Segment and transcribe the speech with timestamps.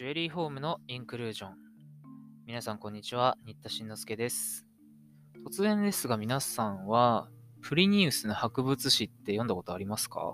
[0.00, 1.56] ジュエリーホームのインクルージョン。
[2.46, 3.36] 皆さん、こんにちは。
[3.44, 4.66] 新田慎之介です。
[5.46, 7.28] 突然ですが、皆さんは、
[7.60, 10.32] プリニウスの博物誌って読んだことありますか？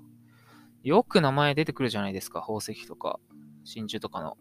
[0.85, 2.43] よく名前出てくるじゃないですか。
[2.43, 3.19] 宝石とか、
[3.65, 4.37] 真珠とかの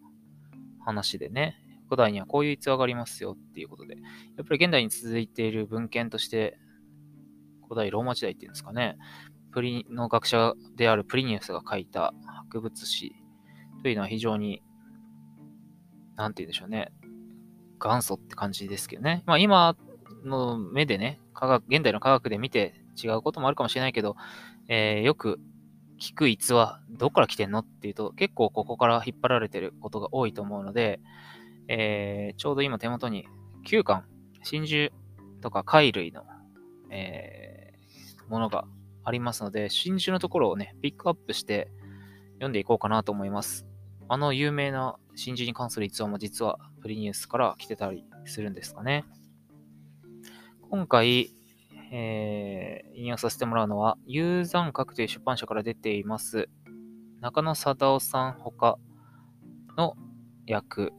[0.84, 1.56] 話でね。
[1.86, 3.96] 古代にはこういう逸話がありますよっていうことで。
[3.96, 6.56] やっぱり現代に続いている文献として、
[7.64, 8.96] 古代ローマ時代っていうんですかね。
[9.50, 13.16] プリの学者であるプリニウスが書いた博物誌
[13.82, 14.62] というのは非常に
[16.16, 16.92] なんて言うんでしょうね、
[17.78, 19.22] 元祖って感じですけどね。
[19.26, 19.76] まあ今
[20.24, 24.16] の目でね、科学、現代の科学で見て違うこともあるかもしれないけど、
[24.68, 25.38] えー、よく
[26.00, 31.00] 聞く逸話、どっから来てんのっていうと、結構ここから引っ張られてることが多いと思うので、
[31.68, 33.26] えー、ちょうど今手元に
[33.66, 34.04] 9巻、
[34.42, 34.90] 真珠
[35.40, 36.24] とか貝類の、
[36.90, 38.64] えー、ものが
[39.04, 41.70] ありますので、真珠のところをね、ピックアップして
[42.34, 43.66] 読んでいこうかなと思います。
[44.08, 49.04] あの有名な真珠に関する逸話も実はプリニウスから来てたりするんですかね。
[50.70, 51.30] 今回、
[51.92, 56.48] えー、引用させてもらうのは、雄山閣という出版社から出ています、
[57.20, 58.78] 中野貞夫さんほか
[59.76, 59.96] の
[60.46, 60.92] 役、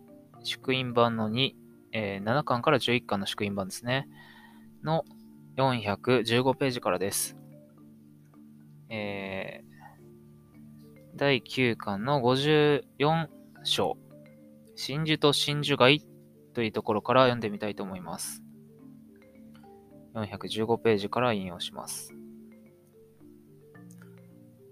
[0.44, 1.52] 祝印版の2、
[1.92, 4.08] えー、7巻から11巻の祝印版ですね。
[4.84, 5.04] の
[5.58, 7.38] 415ページからです。
[8.90, 9.67] えー、
[11.18, 13.28] 第9巻の54
[13.64, 13.98] 章。
[14.76, 16.06] 真珠と真珠貝
[16.54, 18.44] というところから読んでみたいと思います。
[20.14, 22.14] 415ページから引用します。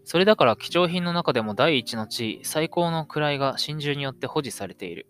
[0.03, 5.07] それだから貴重品の中でも第一の地位、最高の位が真珠によって保持されている。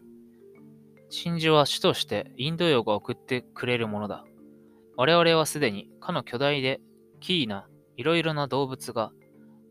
[1.10, 4.24] 真珠は主としてインド洋が送ってくれるものだ。
[4.96, 6.80] 我々はすでにかの巨大で
[7.20, 9.12] キーないろいろな動物が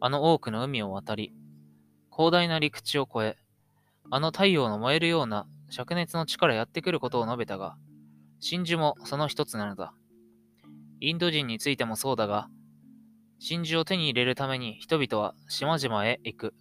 [0.01, 1.33] あの多くの海を渡り、
[2.17, 3.37] 広大な陸地を越え、
[4.09, 7.77] あの太陽の燃えるような灼熱の地からやってくることを述べたが、
[8.39, 9.95] 真珠もその一つなのだ。
[11.01, 12.49] インド人についてもそうだが、
[13.41, 16.55] 真珠を手に入れるために人々は島々へ行く。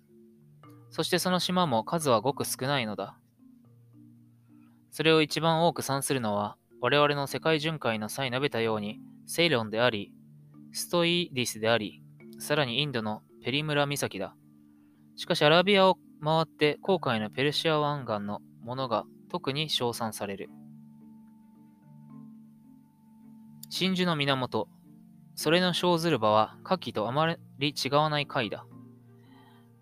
[0.90, 3.20] そしてその島も数はごく少ないのだ。
[4.90, 10.12] それを一番多く産するのは、我々の世界巡回の際述べたように、セイロンであり、
[10.72, 12.02] ストイディスであり、
[12.40, 14.36] さらにインドのペリムラ岬だ。
[15.16, 20.50] しかしアラビアを回って航海のペルシア湾岸のものが特に称賛される。
[23.70, 24.68] 真珠の源、
[25.36, 28.66] それの生ずる場は夏季とあまり違わない貝だ。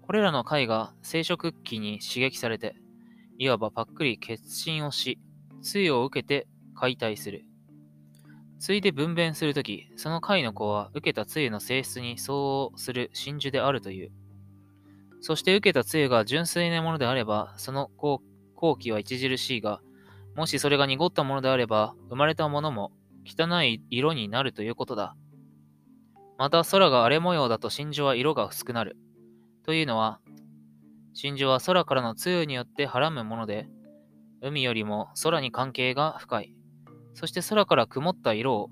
[0.02, 2.76] これらの貝が生殖期に刺激されて、
[3.38, 5.20] いわばパックリ血心をし、
[5.62, 7.44] 露を受けて解体する。
[8.60, 14.12] ついで分娩するとき、その貝の子は受けた露の性質に相応する真珠であるという。
[15.22, 18.22] そして受けた杖が純粋なものであれば、その後
[18.78, 19.82] 期は著しいが、
[20.36, 22.92] もしそれが濁ったものであれば、生まれたものも
[23.26, 25.16] 汚い色になるということだ。
[26.38, 28.98] また空が荒れ模様だと真珠は色が薄くなる。
[29.64, 30.20] というのは、
[31.14, 33.68] 真珠は空からの露によってはらむもので、
[34.42, 36.56] 海よりも空に関係が深い。
[37.14, 38.70] そして空から曇った色を、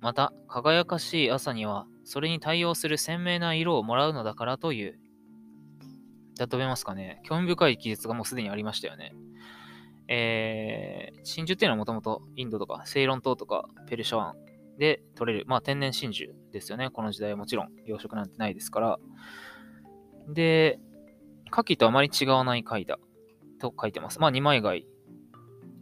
[0.00, 4.98] また輝かしい朝にはそれに対応する鮮明な色をもらうのだからという。
[6.38, 7.20] 例えますかね。
[7.24, 9.14] 興味深い記述がもうすでにありましたよね。
[10.08, 14.34] えー、真珠っていうのはもともとインドとかセイロン島とかペルシャ湾
[14.78, 16.90] で取れる、まあ天然真珠ですよね。
[16.90, 18.98] この時代はもちろん養殖なんてないですから。
[20.28, 20.78] で、
[21.52, 22.98] 牡蠣とあまり違わない貝だ
[23.60, 24.20] と書いてます。
[24.20, 24.86] まあ二枚貝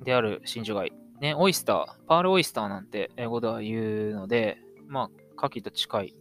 [0.03, 0.93] である真珠貝。
[1.21, 6.15] ね、オイスター、パールオイスターなんて英語では言うので、まあ牡蠣と近い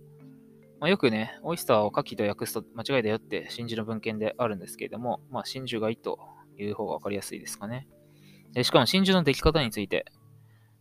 [0.79, 6.19] まあ、よくね、オイスターを牡蠣と訳すと間違いだよって真珠の文献であるんですけれども、まあ、真珠がいいと
[6.57, 7.87] いう方がわかりやすいですかね。
[8.53, 10.05] でしかも真珠の出来方について、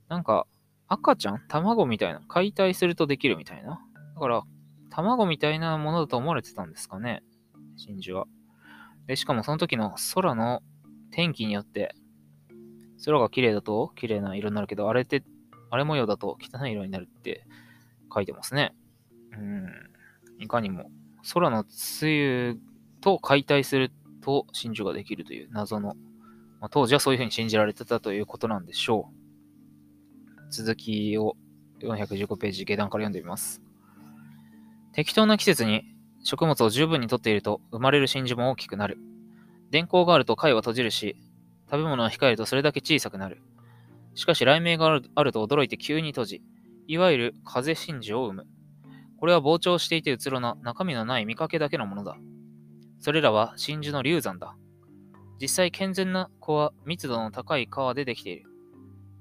[0.09, 0.47] なんか
[0.87, 1.43] 赤ちゃん？
[1.49, 2.21] 卵みたいな？
[2.29, 3.81] 解体するとできるみたいな？
[4.15, 4.43] だから、
[4.91, 7.23] 卵みたいなものだと思われてたんですかね。
[7.77, 8.27] 真珠は。
[9.07, 10.61] で、しかもその時の空の
[11.11, 11.95] 天気によって、
[13.05, 13.91] 空が綺麗だと？
[13.97, 15.25] 綺麗な色になるけど、荒れて、
[15.71, 16.37] 荒れ模様だと？
[16.41, 17.47] 汚い色になるって
[18.15, 18.75] 書いてますね。
[19.39, 19.69] うん。
[20.39, 20.91] いかにも、
[21.33, 21.65] 空の
[22.03, 22.57] 梅雨
[23.01, 25.95] と解体すると真珠ができるという謎の、
[26.61, 30.53] まあ、当時はそういうふうに信じられてたということなんでしょう。
[30.53, 31.37] 続きを
[31.81, 33.61] 415ページ下段から読んでみます。
[34.93, 35.85] 適当な季節に
[36.23, 38.99] 食物を十分にとっていると生まれる真珠も大きくなる。
[39.71, 41.17] 電光があると貝は閉じるし、
[41.71, 43.43] 食べ物を控えるとそれだけ小さくなる。
[44.15, 46.43] しかし雷鳴があると驚いて急に閉じ、
[46.87, 48.47] いわゆる風真珠を生む。
[49.25, 52.19] これは膨張していてうつろな中身のない見かけだけのものだ。
[53.01, 54.55] それらは真珠の流産だ。
[55.41, 58.51] 実際健全な子は密度の高い皮でできている。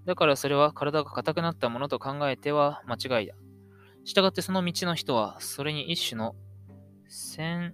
[0.04, 3.34] だからそれは体が硬くなったものと考えては間違いだ。
[4.04, 6.36] したがってその道の人は、それに一種の
[7.08, 7.74] 洗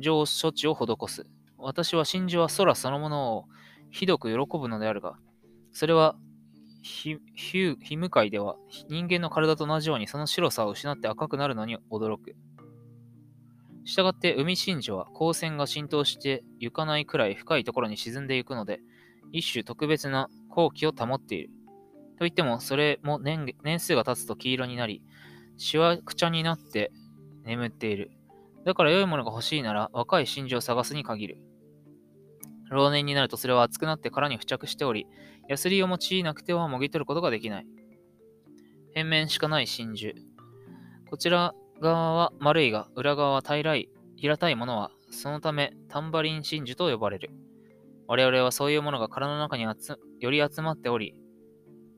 [0.00, 1.28] 浄処置を施す。
[1.58, 3.44] 私は真珠は空そのものを
[3.92, 5.14] ひどく喜ぶのであるが、
[5.70, 6.16] それは
[6.82, 8.56] 皮向かいでは
[8.88, 12.34] 人間の体と同じようにその白さを失って赤くなるのに驚く。
[13.84, 18.80] したがって海真珠は光線が浸透して行かないくらい深いところに沈んでいくので、
[19.32, 21.50] 一種特別な光気を保っている。
[22.18, 25.02] といっても、それも年年数が経つと黄色になり、
[25.56, 26.92] しわくちゃになって
[27.44, 28.12] 眠っている。
[28.64, 31.38] だから良いものが欲しいなら若い真珠を探すに限る。
[32.72, 35.06] 老年になるとそれは熱くなって殻に付着しており、
[35.48, 37.66] ヤスリを用いなくてはもぎ取ることができない。
[38.94, 40.14] 片面しかない真珠。
[41.08, 47.30] こちら側は丸いが、裏側は平らい、平たいものは、そのためタンバリン真珠と呼ばれる。
[48.06, 51.14] 我々はそういうものが殻の中により集まっており、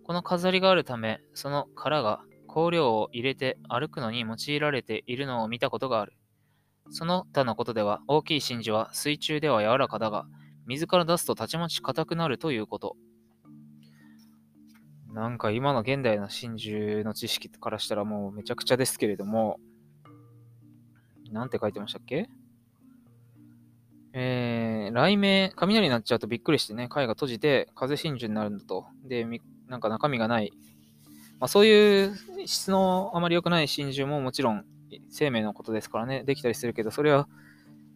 [0.04, 2.20] この飾りがあるため、その殻が
[2.52, 6.12] 香料を入れて歩くのに用いられているのを見たことがある。
[6.90, 10.26] その他のことでは、大きい真珠は水中では柔らかだが、
[10.66, 12.96] 水から出すとたちまち硬くなるということ。
[15.12, 19.60] なんか今の現代の真珠の知識からしたらもうめちゃくちゃですけれども、
[21.30, 22.28] なんて書いてましたっけ？
[24.12, 28.86] えー、雷鳴、雷になっちゃうとびっくりしてね、貝が閉じて風真珠になるんだと。
[29.04, 29.26] で、
[29.68, 30.52] なんか中身がない。
[31.40, 34.64] まあ、そういう質のあまり良くない真珠ももちろん
[35.10, 37.28] 生命のことですからね、できたりするけど、それは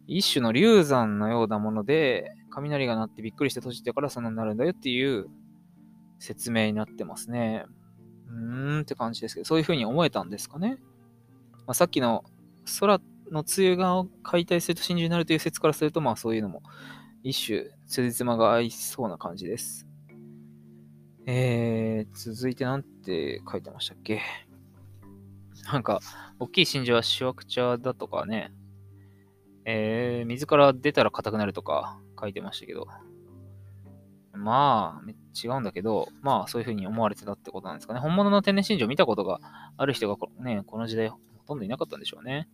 [0.09, 5.27] 一種の流産のようなもので、雷が鳴ってびっくりして閉じてからそんなになるんだよっていう
[6.17, 7.65] 説明になってますね。
[8.27, 10.77] うーんって感じですけど、そういう風に思えたんですかね。
[11.67, 12.23] まあ、さっきの
[12.79, 12.99] 空
[13.31, 16.63] の梅雨が解体すると真珠になるという説からすると、まあそういうのも
[17.23, 19.87] 一種、辻褄が合いそうな感じです。
[21.27, 24.21] えー、続いてなんて書いてましたっけ
[25.71, 25.99] なんか、
[26.39, 28.51] 大きい真珠はしわくちゃだとかね、
[29.65, 32.87] えー、水から出たら硬くなるとか書いてましたけど、
[34.33, 35.11] まあ、
[35.43, 37.99] 違うんだけど、まあ、そういう風に思われてたってことなんですかね。
[37.99, 39.39] 本物の天然真珠を見たことが
[39.77, 42.47] ある人がね、この時代ほとんどいなかったんでしょうね。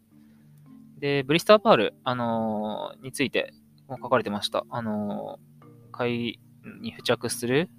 [1.00, 3.54] で、ブリスターパール、あのー、について
[3.88, 4.66] も書かれてました。
[4.69, 6.40] あのー、貝
[6.81, 7.69] に付着する、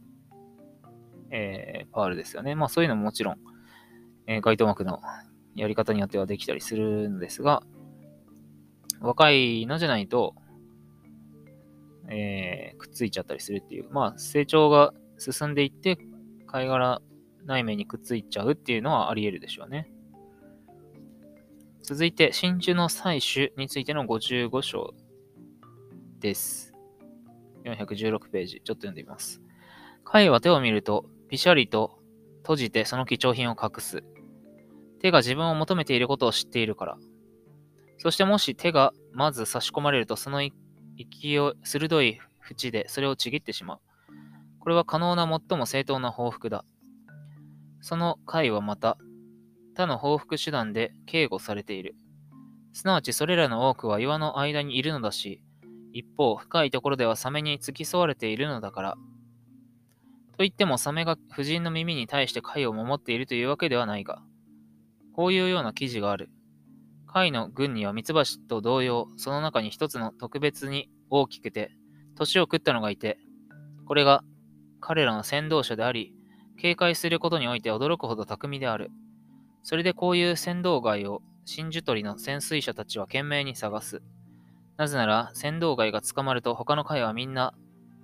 [1.30, 2.54] えー、パールですよね。
[2.54, 3.38] まあ、そういうのももちろん、
[4.26, 5.00] えー、該当膜の
[5.54, 7.62] やり方によってはできたりするんですが、
[9.00, 10.34] 若いのじゃないと、
[12.08, 15.98] えー、くっついちゃったりするっていう、まあ、成長が進んでいって、
[16.46, 17.02] 貝殻
[17.44, 19.90] 内面にくっついちゃうっていうのはあり得るでしょうね。
[21.82, 24.94] 続いて、真珠の採取についての55章
[26.18, 26.74] です。
[27.64, 29.40] 416ページ、ちょっと読んでみます。
[30.04, 31.98] 貝は手を見ると、ぴしゃりと
[32.42, 34.04] 閉じてその貴重品を隠す。
[35.00, 36.98] 手が自分を求めていることを知っているから。
[37.98, 40.50] そしてもし手がまず差し込まれると、その勢
[40.98, 42.20] い、鋭い
[42.50, 43.80] 縁でそれをちぎってしまう。
[44.60, 46.64] これは可能な最も正当な報復だ。
[47.80, 48.98] その貝はまた、
[49.74, 51.94] 他の報復手段で警護されている。
[52.72, 55.40] すなわちそれらの多くは岩の間にいるのだし、
[55.92, 58.90] 一方、深いところではサメに付き添われているのだから。
[60.32, 64.20] と言ってもサメが夫人の耳に対して貝を守っているというわけではないが、
[65.14, 66.28] こういうような記事がある。
[67.16, 71.70] 貝の群にはミツバチと同様、その中に一つの特別に大きくて、
[72.14, 73.16] 年を食ったのがいて、
[73.86, 74.22] これが
[74.80, 76.12] 彼らの先導者であり、
[76.58, 78.90] 警戒することにおいて驚くほど巧みである。
[79.62, 84.02] それでこういう先導貝を真珠取りの潜水者たちは懸命に探す。
[84.76, 87.54] なぜなら、先導貝が捕まると他の貝はみんな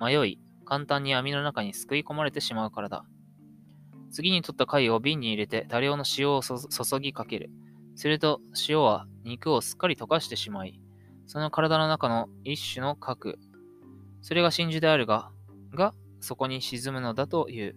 [0.01, 3.05] 迷い、簡単に網の中にすくい込まれてしまうからだ。
[4.11, 7.51] 次に取った貝を瓶に入れて多量の塩を注ぎかける。
[7.95, 10.81] すると塩は肉をすっかり溶かしてしまい、
[11.27, 13.39] その体の中の一種の核、
[14.21, 15.31] それが真珠であるが、
[15.75, 17.77] がそこに沈むのだという。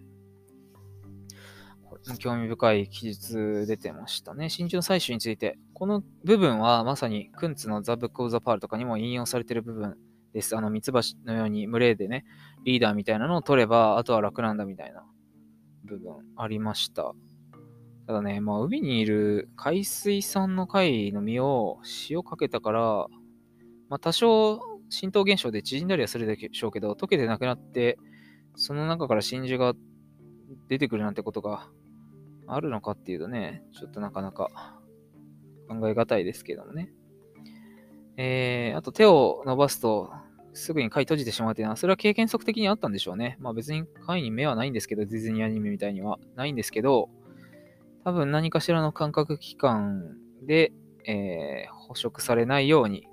[2.18, 4.48] 興味深い記述出てましたね。
[4.48, 5.58] 真珠の採取について。
[5.74, 9.96] この部分はまさにクンツのザ・ブック・オブ・ザ・パールとかにも引用されてる部分
[10.32, 10.56] です。
[10.56, 12.24] あの、ミツバチのように群れでね、
[12.64, 15.04] リーダーみたいなのを取れば、あとは楽なんだみたいな
[15.84, 17.12] 部分ありました。
[18.06, 23.06] ただね、まあ、海にいる海水産の貝の身を塩かけたから、
[23.88, 27.98] まあ、多少浸透現象で縮んだりはするでしょうけど、溶けてなくなって、
[28.54, 29.74] その中から真珠が
[30.68, 31.68] 出てくるなんてことが
[32.46, 34.78] あるのかっていうとね、ちょっとなかなか
[35.68, 36.92] 考えがたいですけどもね。
[38.16, 40.10] えー、あと手を伸ばすと
[40.54, 43.36] すぐに回閉じてしまうというのは、それは経験則的にあったんでしょうね。
[43.40, 47.10] まあ別に回に目はないんですけど、ディズニーアニメみたいにはないんですけど、
[48.06, 50.14] 多分何かしらの感覚器官
[50.46, 50.72] で、
[51.08, 53.08] えー、捕食されないように、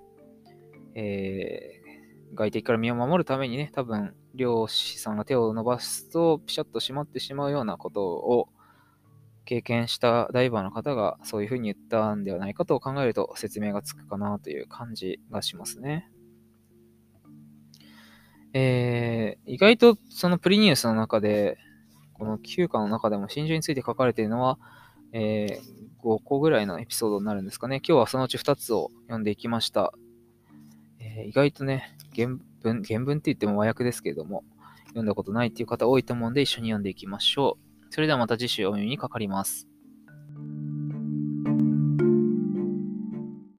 [0.93, 8.50] えー、外敵から身を守るためにね、多分漁師さんが手を伸ばすとピシャッと閉まってしまうようなことを
[9.45, 16.07] 経験したダイバーの方がそういうふうに言ったんではないかと考えると説明がつくかなという感じがしますね。
[18.53, 21.57] えー、意外とそのプリニュースの中で、
[22.13, 24.58] この9巻の中でも真珠について書かれているのは、
[25.12, 27.77] えー、5個ぐらいのエピソードになるんですかね。
[27.77, 29.93] 今日はそのうち2つを読んでいきました。
[31.00, 32.29] えー、意外とね、原
[32.62, 34.43] 文、原文って言っても和訳ですけれども、
[34.88, 37.93] 読んだことないっていう方多いと思うんで一緒に読んでいきましょう。
[37.93, 39.73] それではまた次週お耳にかかります。